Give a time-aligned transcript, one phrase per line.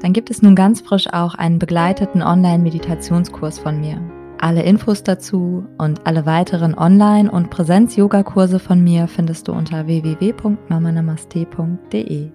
[0.00, 4.00] dann gibt es nun ganz frisch auch einen begleiteten Online-Meditationskurs von mir.
[4.40, 12.30] Alle Infos dazu und alle weiteren Online- und Präsenz-Yoga-Kurse von mir findest du unter www.mamanamaste.de.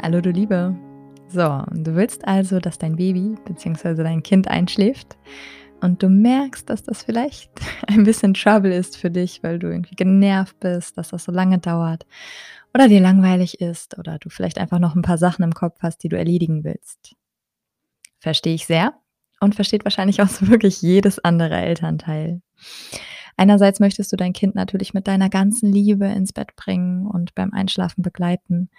[0.00, 0.76] Hallo du Liebe!
[1.26, 3.94] So, du willst also, dass dein Baby bzw.
[3.94, 5.16] dein Kind einschläft
[5.80, 7.50] und du merkst, dass das vielleicht
[7.88, 11.58] ein bisschen Trouble ist für dich, weil du irgendwie genervt bist, dass das so lange
[11.58, 12.06] dauert
[12.74, 15.98] oder dir langweilig ist oder du vielleicht einfach noch ein paar Sachen im Kopf hast,
[15.98, 17.14] die du erledigen willst.
[18.18, 18.94] Verstehe ich sehr
[19.40, 22.42] und versteht wahrscheinlich auch so wirklich jedes andere Elternteil.
[23.36, 27.52] Einerseits möchtest du dein Kind natürlich mit deiner ganzen Liebe ins Bett bringen und beim
[27.52, 28.70] Einschlafen begleiten.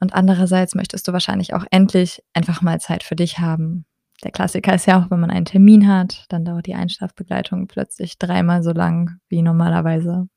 [0.00, 3.86] Und andererseits möchtest du wahrscheinlich auch endlich einfach mal Zeit für dich haben,
[4.24, 8.18] der Klassiker ist ja auch, wenn man einen Termin hat, dann dauert die Einschlafbegleitung plötzlich
[8.18, 10.28] dreimal so lang wie normalerweise.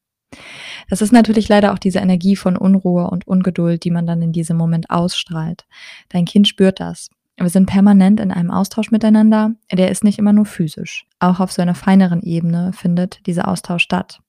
[0.90, 4.32] Das ist natürlich leider auch diese Energie von Unruhe und Ungeduld, die man dann in
[4.32, 5.66] diesem Moment ausstrahlt.
[6.10, 7.10] Dein Kind spürt das.
[7.38, 9.52] Wir sind permanent in einem Austausch miteinander.
[9.72, 11.06] Der ist nicht immer nur physisch.
[11.20, 14.20] Auch auf so einer feineren Ebene findet dieser Austausch statt.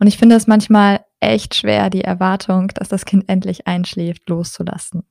[0.00, 5.04] Und ich finde es manchmal echt schwer, die Erwartung, dass das Kind endlich einschläft, loszulassen.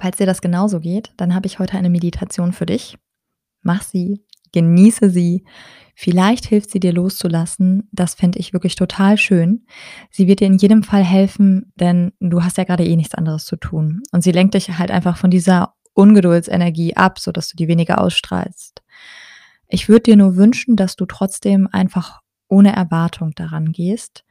[0.00, 2.98] Falls dir das genauso geht, dann habe ich heute eine Meditation für dich.
[3.62, 5.44] Mach sie, genieße sie.
[5.94, 7.88] Vielleicht hilft sie dir loszulassen.
[7.92, 9.66] Das fände ich wirklich total schön.
[10.10, 13.44] Sie wird dir in jedem Fall helfen, denn du hast ja gerade eh nichts anderes
[13.44, 14.02] zu tun.
[14.10, 18.82] Und sie lenkt dich halt einfach von dieser Ungeduldsenergie ab, sodass du die weniger ausstrahlst.
[19.68, 24.24] Ich würde dir nur wünschen, dass du trotzdem einfach ohne Erwartung daran gehst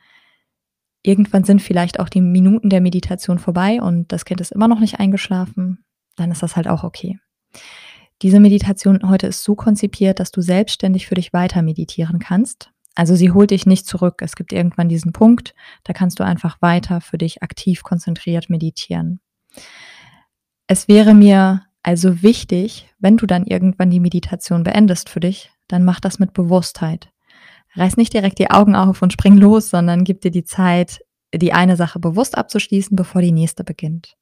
[1.03, 4.79] Irgendwann sind vielleicht auch die Minuten der Meditation vorbei und das Kind ist immer noch
[4.79, 5.83] nicht eingeschlafen.
[6.15, 7.19] Dann ist das halt auch okay.
[8.21, 12.71] Diese Meditation heute ist so konzipiert, dass du selbstständig für dich weiter meditieren kannst.
[12.93, 14.21] Also sie holt dich nicht zurück.
[14.21, 19.21] Es gibt irgendwann diesen Punkt, da kannst du einfach weiter für dich aktiv konzentriert meditieren.
[20.67, 25.83] Es wäre mir also wichtig, wenn du dann irgendwann die Meditation beendest für dich, dann
[25.83, 27.11] mach das mit Bewusstheit
[27.75, 31.01] reiß nicht direkt die Augen auf und spring los, sondern gib dir die Zeit,
[31.33, 34.17] die eine Sache bewusst abzuschließen, bevor die nächste beginnt.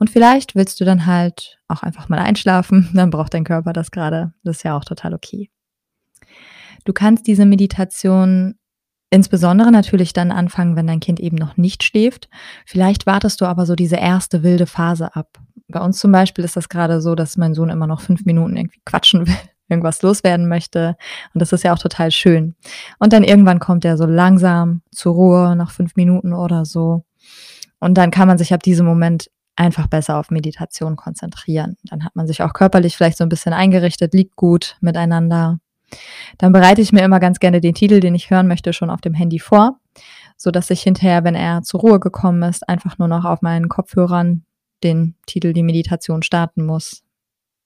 [0.00, 3.92] Und vielleicht willst du dann halt auch einfach mal einschlafen, dann braucht dein Körper das
[3.92, 4.32] gerade.
[4.42, 5.50] Das ist ja auch total okay.
[6.84, 8.56] Du kannst diese Meditation
[9.10, 12.28] insbesondere natürlich dann anfangen, wenn dein Kind eben noch nicht schläft.
[12.64, 15.38] Vielleicht wartest du aber so diese erste wilde Phase ab.
[15.68, 18.56] Bei uns zum Beispiel ist das gerade so, dass mein Sohn immer noch fünf Minuten
[18.56, 19.36] irgendwie quatschen will
[19.70, 20.96] irgendwas loswerden möchte.
[21.32, 22.56] Und das ist ja auch total schön.
[22.98, 27.04] Und dann irgendwann kommt er so langsam zur Ruhe, nach fünf Minuten oder so.
[27.78, 31.76] Und dann kann man sich ab diesem Moment einfach besser auf Meditation konzentrieren.
[31.84, 35.60] Dann hat man sich auch körperlich vielleicht so ein bisschen eingerichtet, liegt gut miteinander.
[36.38, 39.00] Dann bereite ich mir immer ganz gerne den Titel, den ich hören möchte, schon auf
[39.00, 39.78] dem Handy vor,
[40.36, 43.68] so dass ich hinterher, wenn er zur Ruhe gekommen ist, einfach nur noch auf meinen
[43.68, 44.44] Kopfhörern
[44.82, 47.02] den Titel, die Meditation starten muss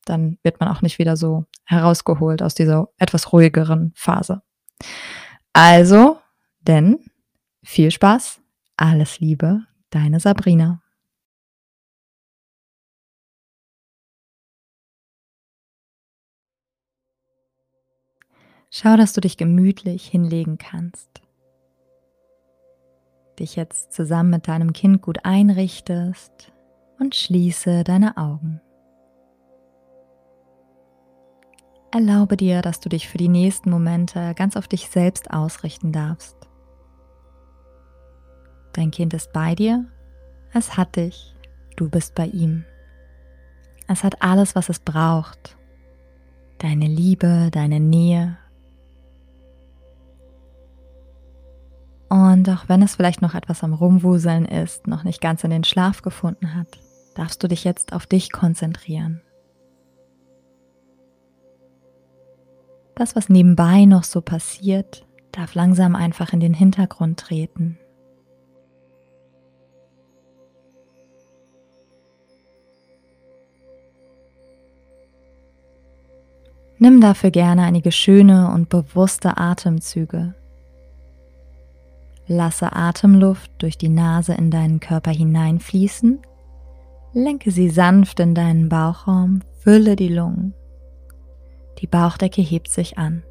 [0.05, 4.43] dann wird man auch nicht wieder so herausgeholt aus dieser etwas ruhigeren Phase.
[5.53, 6.19] Also,
[6.61, 6.99] denn
[7.63, 8.41] viel Spaß,
[8.77, 10.83] alles Liebe, deine Sabrina.
[18.77, 21.23] Schau, dass du dich gemütlich hinlegen kannst.
[23.39, 26.53] Dich jetzt zusammen mit deinem Kind gut einrichtest
[26.99, 28.61] und schließe deine Augen.
[31.93, 36.37] Erlaube dir, dass du dich für die nächsten Momente ganz auf dich selbst ausrichten darfst.
[38.73, 39.89] Dein Kind ist bei dir,
[40.53, 41.37] es hat dich,
[41.77, 42.65] du bist bei ihm.
[43.87, 45.57] Es hat alles, was es braucht.
[46.59, 48.37] Deine Liebe, deine Nähe.
[52.09, 55.65] Und auch wenn es vielleicht noch etwas am Rumwuseln ist, noch nicht ganz in den
[55.65, 56.69] Schlaf gefunden hat,
[57.15, 59.21] darfst du dich jetzt auf dich konzentrieren.
[62.95, 67.79] Das, was nebenbei noch so passiert, darf langsam einfach in den Hintergrund treten.
[76.79, 80.35] Nimm dafür gerne einige schöne und bewusste Atemzüge.
[82.27, 86.21] Lasse Atemluft durch die Nase in deinen Körper hineinfließen,
[87.17, 90.53] Lenke sie sanft in deinen Bauchraum, fülle die Lungen.
[91.79, 93.23] Die Bauchdecke hebt sich an.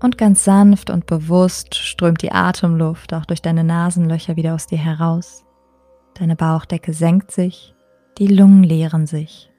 [0.00, 4.78] Und ganz sanft und bewusst strömt die Atemluft auch durch deine Nasenlöcher wieder aus dir
[4.78, 5.44] heraus.
[6.14, 7.74] Deine Bauchdecke senkt sich,
[8.16, 9.50] die Lungen leeren sich.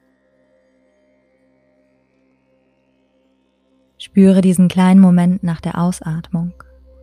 [3.96, 6.52] Spüre diesen kleinen Moment nach der Ausatmung,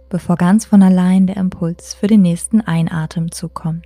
[0.09, 3.85] bevor ganz von allein der Impuls für den nächsten Einatemzug kommt.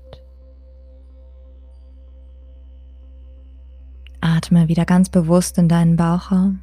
[4.22, 6.62] Atme wieder ganz bewusst in deinen Bauchraum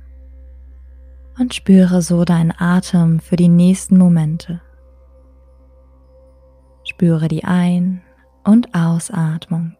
[1.38, 4.60] und spüre so deinen Atem für die nächsten Momente.
[6.84, 8.02] Spüre die Ein-
[8.44, 9.76] und Ausatmung.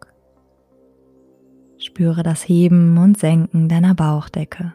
[1.79, 4.75] Spüre das Heben und Senken deiner Bauchdecke.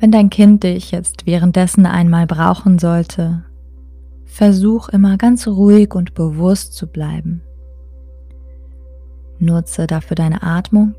[0.00, 3.44] Wenn dein Kind dich jetzt währenddessen einmal brauchen sollte,
[4.24, 7.42] versuch immer ganz ruhig und bewusst zu bleiben.
[9.38, 10.94] Nutze dafür deine Atmung.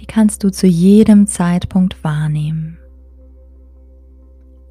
[0.00, 2.78] Die kannst du zu jedem Zeitpunkt wahrnehmen.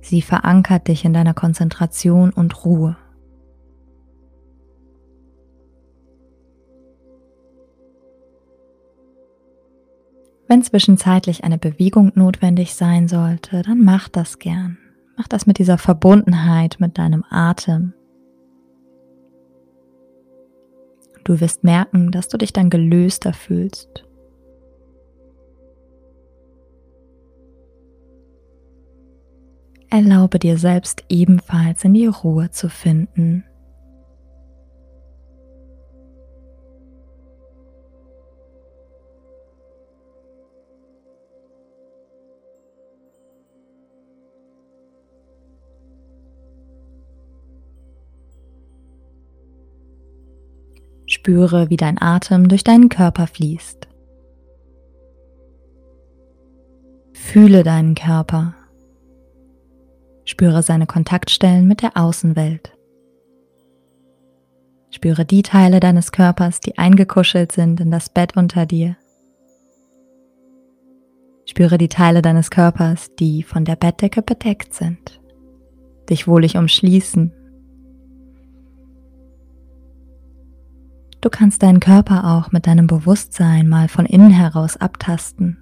[0.01, 2.97] Sie verankert dich in deiner Konzentration und Ruhe.
[10.47, 14.77] Wenn zwischenzeitlich eine Bewegung notwendig sein sollte, dann mach das gern.
[15.17, 17.93] Mach das mit dieser Verbundenheit mit deinem Atem.
[21.23, 24.05] Du wirst merken, dass du dich dann gelöster fühlst.
[29.89, 33.45] Erlaube dir selbst ebenfalls in die Ruhe zu finden.
[51.23, 53.87] Spüre, wie dein Atem durch deinen Körper fließt.
[57.13, 58.55] Fühle deinen Körper.
[60.25, 62.77] Spüre seine Kontaktstellen mit der Außenwelt.
[64.89, 68.97] Spüre die Teile deines Körpers, die eingekuschelt sind in das Bett unter dir.
[71.45, 75.21] Spüre die Teile deines Körpers, die von der Bettdecke bedeckt sind,
[76.09, 77.31] dich wohlig umschließen
[81.23, 85.57] Du kannst deinen Körper auch mit deinem Bewusstsein mal von innen heraus abtasten.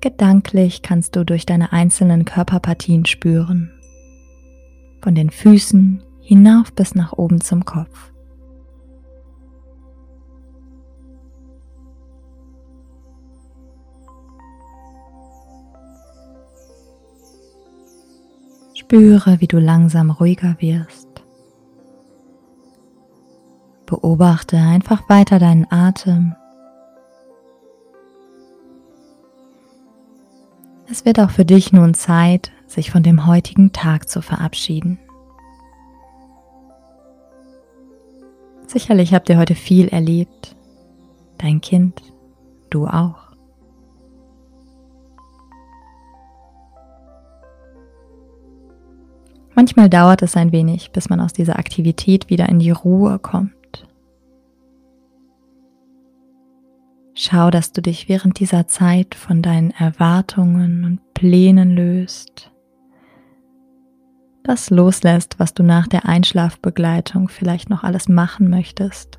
[0.00, 3.70] Gedanklich kannst du durch deine einzelnen Körperpartien spüren,
[5.02, 8.12] von den Füßen hinauf bis nach oben zum Kopf.
[18.86, 21.08] Spüre, wie du langsam ruhiger wirst.
[23.84, 26.36] Beobachte einfach weiter deinen Atem.
[30.88, 35.00] Es wird auch für dich nun Zeit, sich von dem heutigen Tag zu verabschieden.
[38.68, 40.54] Sicherlich habt ihr heute viel erlebt.
[41.38, 42.00] Dein Kind,
[42.70, 43.25] du auch.
[49.66, 53.84] Manchmal dauert es ein wenig, bis man aus dieser Aktivität wieder in die Ruhe kommt.
[57.14, 62.52] Schau, dass du dich während dieser Zeit von deinen Erwartungen und Plänen löst.
[64.44, 69.18] Das loslässt, was du nach der Einschlafbegleitung vielleicht noch alles machen möchtest.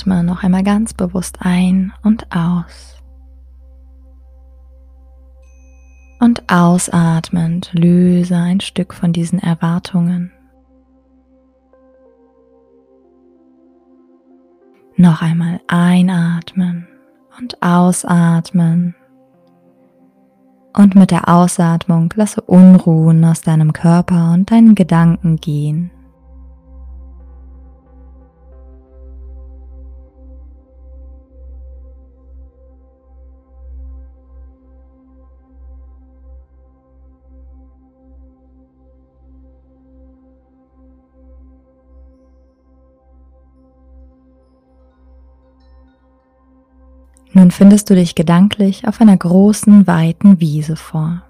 [0.00, 2.96] Atme noch einmal ganz bewusst ein und aus.
[6.20, 10.32] Und ausatmend löse ein Stück von diesen Erwartungen.
[14.96, 16.88] Noch einmal einatmen
[17.38, 18.94] und ausatmen.
[20.74, 25.90] Und mit der Ausatmung lasse Unruhen aus deinem Körper und deinen Gedanken gehen.
[47.50, 51.24] Nun findest du dich gedanklich auf einer großen, weiten Wiese vor.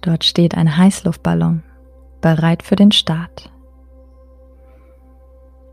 [0.00, 1.62] Dort steht ein Heißluftballon,
[2.22, 3.52] bereit für den Start.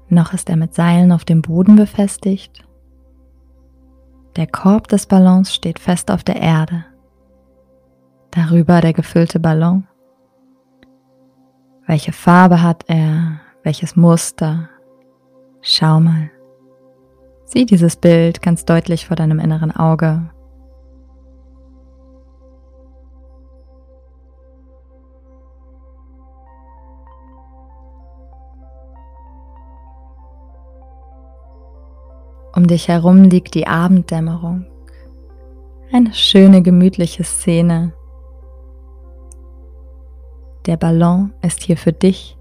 [0.09, 2.65] Noch ist er mit Seilen auf dem Boden befestigt.
[4.35, 6.83] Der Korb des Ballons steht fest auf der Erde.
[8.31, 9.87] Darüber der gefüllte Ballon.
[11.87, 13.39] Welche Farbe hat er?
[13.63, 14.67] Welches Muster?
[15.61, 16.29] Schau mal.
[17.51, 20.29] Sieh dieses Bild ganz deutlich vor deinem inneren Auge.
[32.55, 34.67] Um dich herum liegt die Abenddämmerung.
[35.91, 37.93] Eine schöne, gemütliche Szene.
[40.67, 42.37] Der Ballon ist hier für dich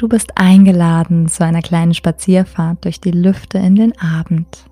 [0.00, 4.64] Du bist eingeladen zu einer kleinen Spazierfahrt durch die Lüfte in den Abend.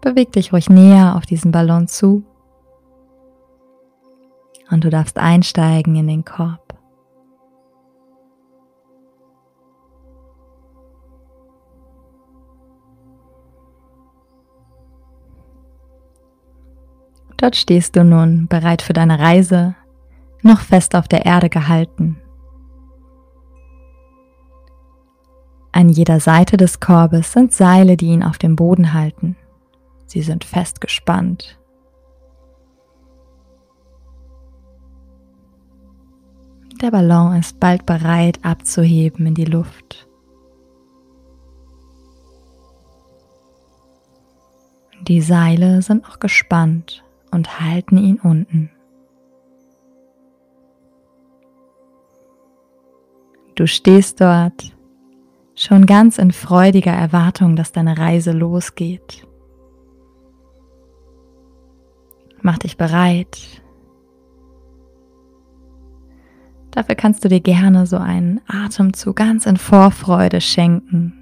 [0.00, 2.24] Beweg dich ruhig näher auf diesen Ballon zu
[4.68, 6.76] und du darfst einsteigen in den Korb.
[17.36, 19.76] Dort stehst du nun bereit für deine Reise
[20.42, 22.18] noch fest auf der Erde gehalten.
[25.72, 29.36] An jeder Seite des Korbes sind Seile, die ihn auf dem Boden halten.
[30.06, 31.58] Sie sind fest gespannt.
[36.82, 40.08] Der Ballon ist bald bereit abzuheben in die Luft.
[45.08, 48.70] Die Seile sind noch gespannt und halten ihn unten.
[53.54, 54.72] Du stehst dort,
[55.54, 59.26] schon ganz in freudiger Erwartung, dass deine Reise losgeht.
[62.40, 63.62] Mach dich bereit.
[66.72, 71.21] Dafür kannst du dir gerne so einen Atemzug ganz in Vorfreude schenken.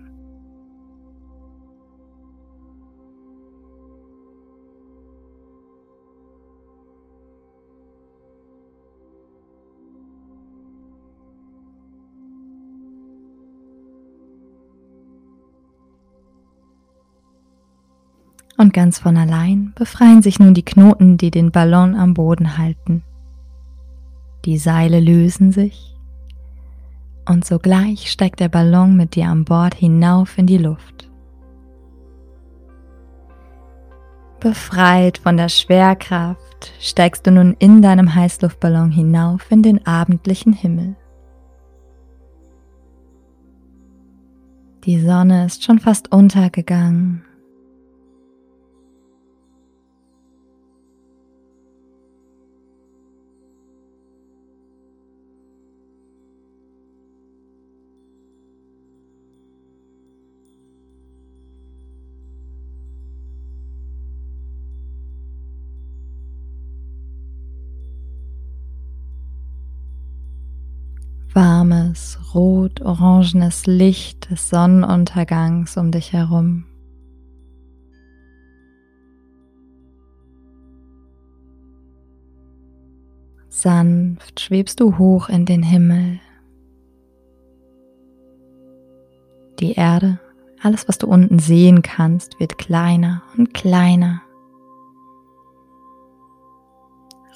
[18.60, 23.02] Und ganz von allein befreien sich nun die Knoten, die den Ballon am Boden halten.
[24.44, 25.96] Die Seile lösen sich
[27.26, 31.10] und sogleich steigt der Ballon mit dir an Bord hinauf in die Luft.
[34.40, 40.96] Befreit von der Schwerkraft steigst du nun in deinem Heißluftballon hinauf in den abendlichen Himmel.
[44.84, 47.24] Die Sonne ist schon fast untergegangen
[71.70, 76.64] warmes, rot-orangenes Licht des Sonnenuntergangs um dich herum.
[83.48, 86.20] Sanft schwebst du hoch in den Himmel.
[89.58, 90.18] Die Erde,
[90.62, 94.22] alles was du unten sehen kannst, wird kleiner und kleiner.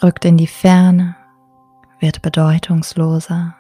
[0.03, 1.17] Rückt in die Ferne,
[2.00, 3.55] wird bedeutungsloser.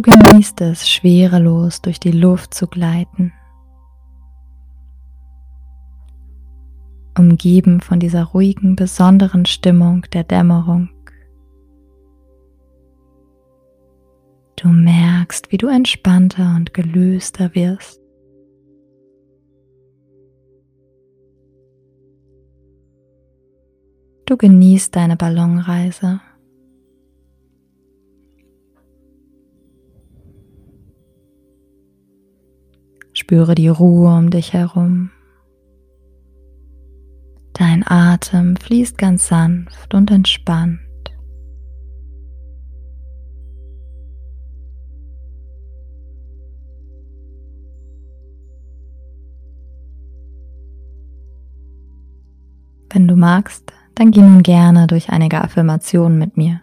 [0.00, 3.34] Du genießt es, schwerelos durch die Luft zu gleiten,
[7.18, 10.88] umgeben von dieser ruhigen, besonderen Stimmung der Dämmerung.
[14.56, 18.00] Du merkst, wie du entspannter und gelöster wirst.
[24.24, 26.22] Du genießt deine Ballonreise.
[33.30, 35.12] Spüre die Ruhe um dich herum.
[37.52, 40.80] Dein Atem fließt ganz sanft und entspannt.
[52.92, 56.62] Wenn du magst, dann geh nun gerne durch einige Affirmationen mit mir.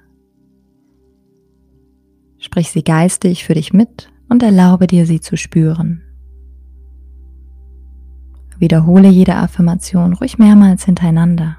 [2.40, 6.04] Sprich sie geistig für dich mit und erlaube dir, sie zu spüren.
[8.60, 11.58] Wiederhole jede Affirmation ruhig mehrmals hintereinander.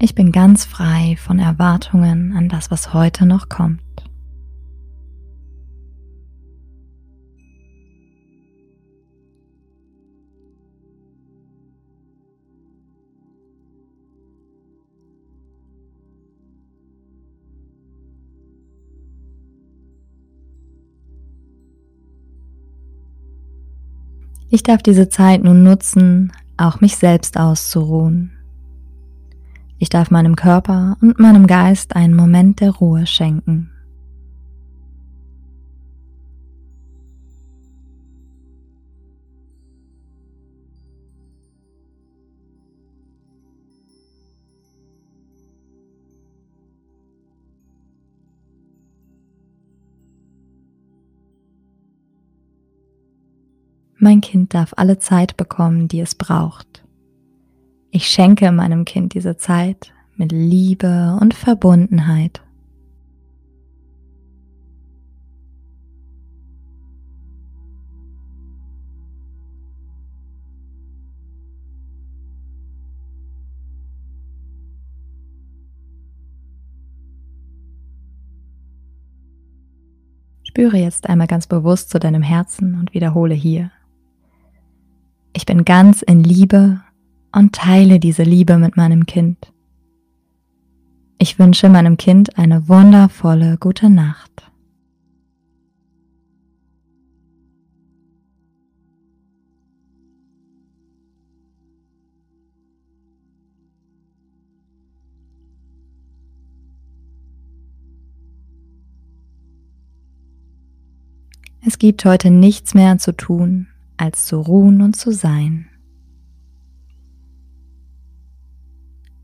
[0.00, 4.07] Ich bin ganz frei von Erwartungen an das, was heute noch kommt.
[24.50, 28.32] Ich darf diese Zeit nun nutzen, auch mich selbst auszuruhen.
[29.78, 33.70] Ich darf meinem Körper und meinem Geist einen Moment der Ruhe schenken.
[54.00, 56.84] Mein Kind darf alle Zeit bekommen, die es braucht.
[57.90, 62.40] Ich schenke meinem Kind diese Zeit mit Liebe und Verbundenheit.
[80.44, 83.72] Spüre jetzt einmal ganz bewusst zu deinem Herzen und wiederhole hier.
[85.38, 86.80] Ich bin ganz in Liebe
[87.30, 89.52] und teile diese Liebe mit meinem Kind.
[91.16, 94.50] Ich wünsche meinem Kind eine wundervolle gute Nacht.
[111.64, 115.68] Es gibt heute nichts mehr zu tun, als zu ruhen und zu sein.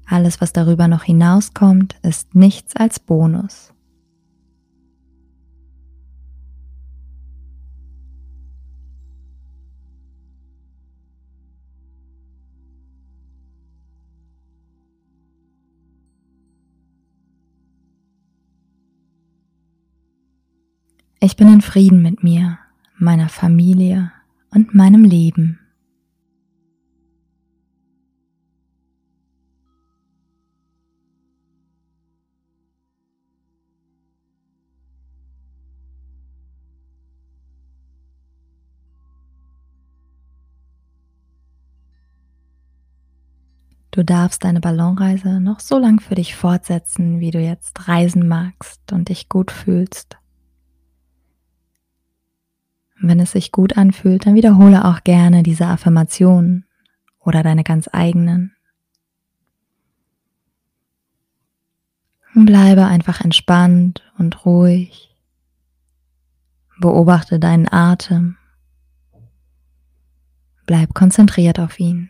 [0.07, 3.73] Alles, was darüber noch hinauskommt, ist nichts als Bonus.
[21.21, 22.59] Ich bin in Frieden mit mir,
[22.99, 24.13] meiner Familie
[24.55, 25.59] und meinem Leben.
[43.91, 48.93] Du darfst deine Ballonreise noch so lang für dich fortsetzen, wie du jetzt reisen magst
[48.93, 50.19] und dich gut fühlst.
[53.07, 56.65] Wenn es sich gut anfühlt, dann wiederhole auch gerne diese Affirmationen
[57.21, 58.57] oder deine ganz eigenen.
[62.35, 65.15] Und bleibe einfach entspannt und ruhig.
[66.81, 68.39] Beobachte deinen Atem.
[70.65, 72.09] Bleib konzentriert auf ihn.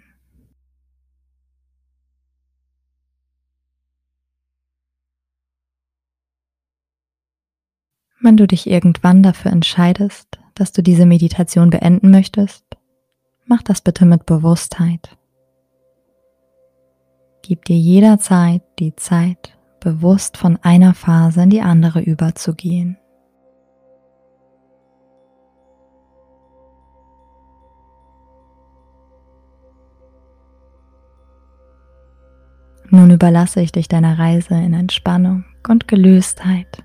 [8.21, 12.65] Wenn du dich irgendwann dafür entscheidest, dass du diese Meditation beenden möchtest,
[13.47, 15.17] mach das bitte mit Bewusstheit.
[17.43, 22.97] Gib dir jederzeit die Zeit, bewusst von einer Phase in die andere überzugehen.
[32.91, 36.84] Nun überlasse ich dich deiner Reise in Entspannung und Gelöstheit.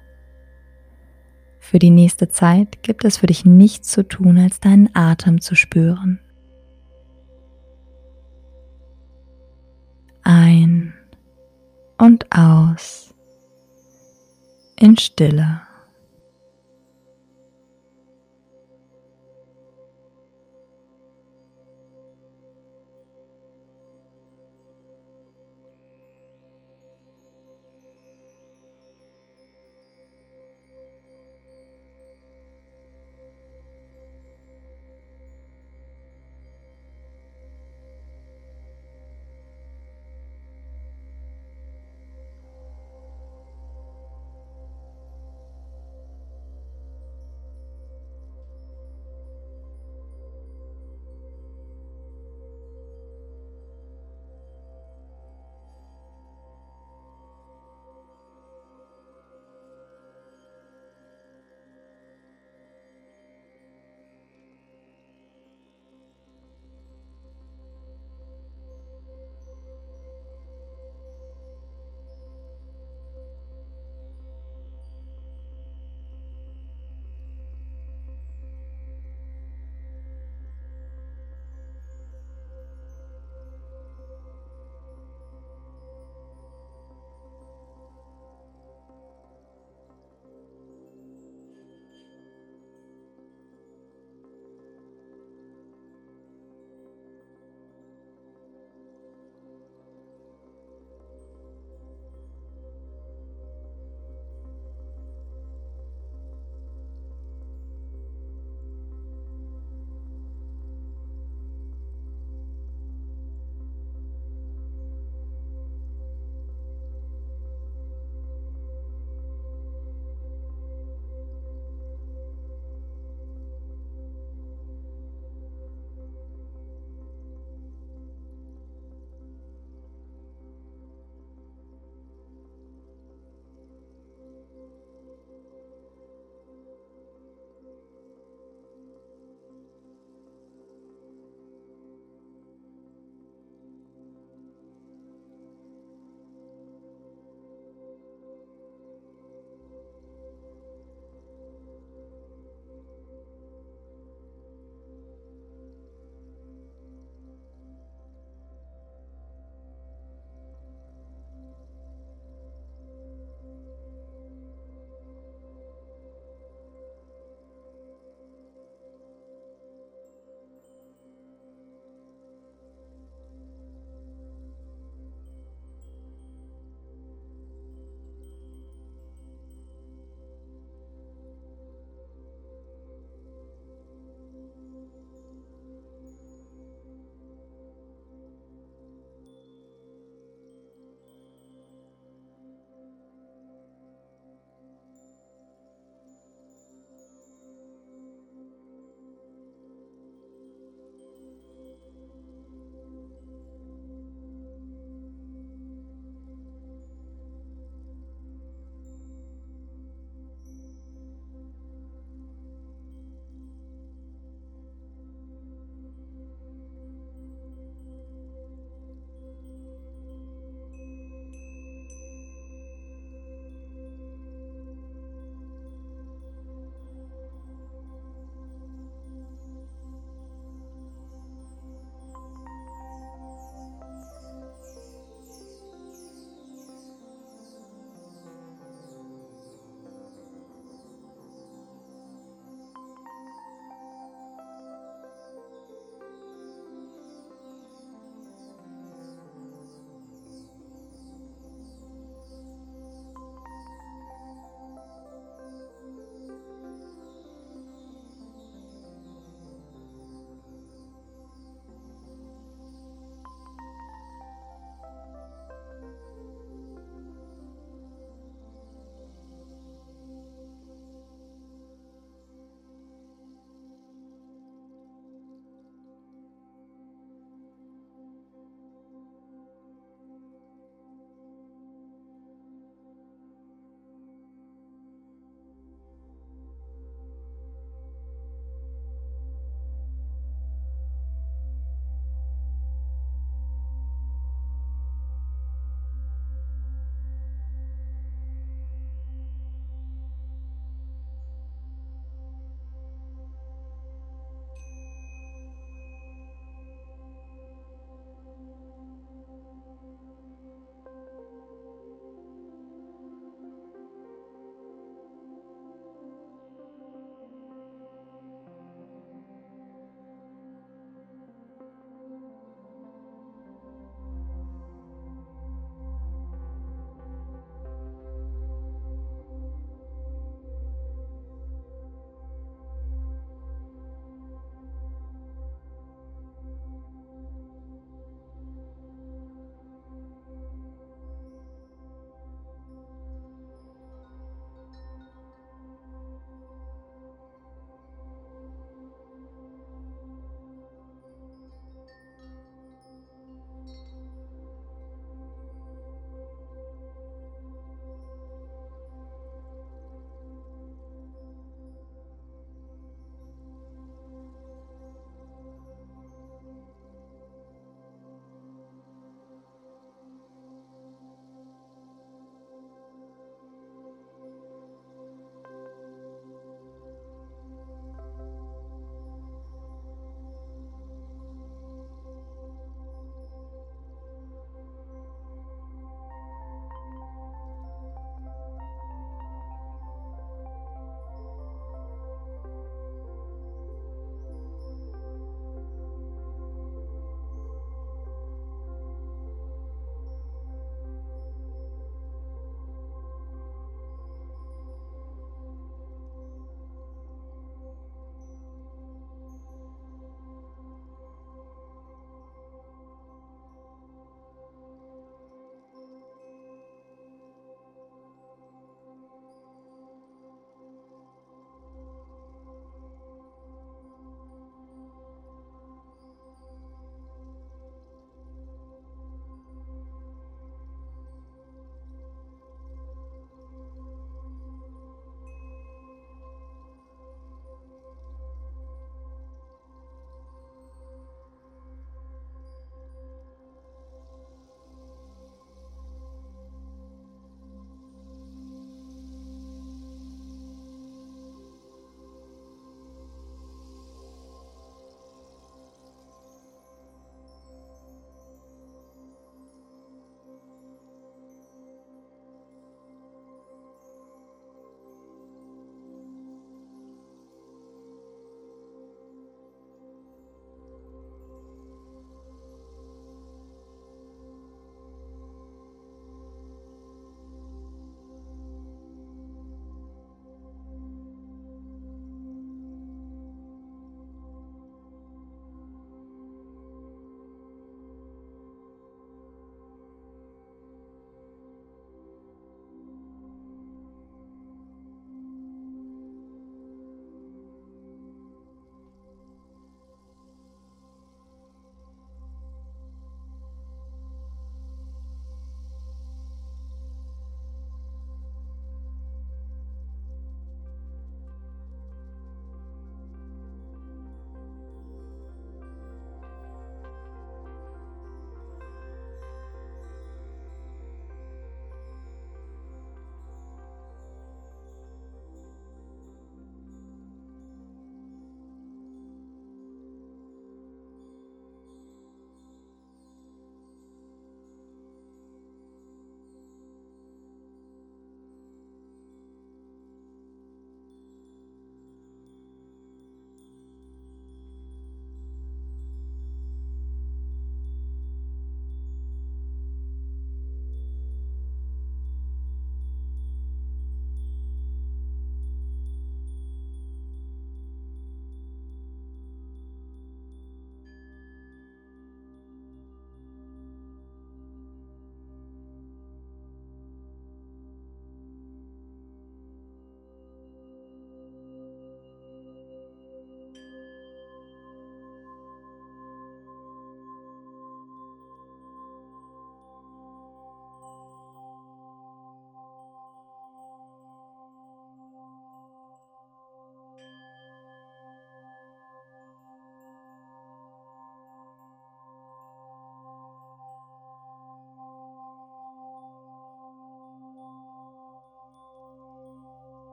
[1.70, 5.54] Für die nächste Zeit gibt es für dich nichts zu tun, als deinen Atem zu
[5.54, 6.20] spüren.
[10.24, 10.96] Ein
[12.00, 13.14] und aus
[14.78, 15.62] in Stille.